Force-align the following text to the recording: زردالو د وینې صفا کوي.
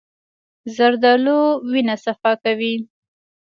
زردالو 0.75 1.39
د 1.57 1.61
وینې 1.71 1.95
صفا 2.05 2.31
کوي. 2.43 2.73